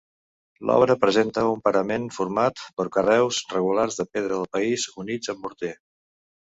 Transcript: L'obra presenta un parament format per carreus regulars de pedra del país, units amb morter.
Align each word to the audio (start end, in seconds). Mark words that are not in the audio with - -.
L'obra 0.69 0.95
presenta 1.03 1.43
un 1.49 1.61
parament 1.67 2.09
format 2.17 2.65
per 2.81 2.89
carreus 2.99 3.43
regulars 3.55 4.01
de 4.01 4.09
pedra 4.17 4.35
del 4.37 4.53
país, 4.59 4.91
units 5.07 5.35
amb 5.37 5.47
morter. 5.49 5.77